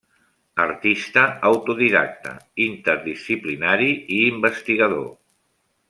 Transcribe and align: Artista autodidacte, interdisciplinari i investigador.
Artista 0.63 1.25
autodidacte, 1.49 2.33
interdisciplinari 2.65 3.93
i 4.17 4.19
investigador. 4.35 5.09